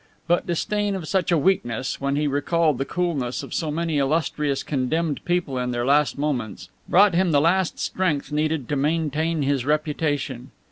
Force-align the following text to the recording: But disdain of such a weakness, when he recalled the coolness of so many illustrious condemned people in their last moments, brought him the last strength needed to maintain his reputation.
But 0.25 0.47
disdain 0.47 0.95
of 0.95 1.07
such 1.07 1.31
a 1.31 1.37
weakness, 1.37 2.01
when 2.01 2.15
he 2.15 2.25
recalled 2.25 2.79
the 2.79 2.85
coolness 2.85 3.43
of 3.43 3.53
so 3.53 3.69
many 3.69 3.99
illustrious 3.99 4.63
condemned 4.63 5.23
people 5.25 5.59
in 5.59 5.69
their 5.69 5.85
last 5.85 6.17
moments, 6.17 6.69
brought 6.89 7.13
him 7.13 7.31
the 7.31 7.39
last 7.39 7.77
strength 7.77 8.31
needed 8.31 8.67
to 8.69 8.75
maintain 8.75 9.43
his 9.43 9.63
reputation. 9.63 10.49